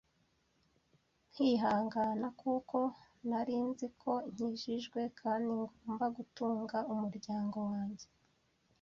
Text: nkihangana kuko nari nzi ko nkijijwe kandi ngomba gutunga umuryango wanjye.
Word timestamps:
nkihangana 1.31 2.27
kuko 2.41 2.77
nari 3.29 3.55
nzi 3.67 3.87
ko 4.01 4.11
nkijijwe 4.31 5.01
kandi 5.19 5.47
ngomba 5.53 6.05
gutunga 6.17 6.77
umuryango 6.93 7.57
wanjye. 7.69 8.07